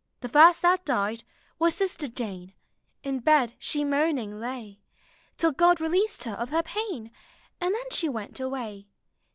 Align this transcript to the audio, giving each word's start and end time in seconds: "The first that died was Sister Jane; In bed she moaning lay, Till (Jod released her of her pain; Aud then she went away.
"The 0.20 0.28
first 0.28 0.60
that 0.60 0.84
died 0.84 1.24
was 1.58 1.74
Sister 1.74 2.06
Jane; 2.06 2.52
In 3.02 3.20
bed 3.20 3.54
she 3.58 3.82
moaning 3.82 4.38
lay, 4.38 4.80
Till 5.38 5.54
(Jod 5.54 5.80
released 5.80 6.24
her 6.24 6.34
of 6.34 6.50
her 6.50 6.62
pain; 6.62 7.10
Aud 7.62 7.72
then 7.72 7.90
she 7.90 8.06
went 8.06 8.40
away. 8.40 8.88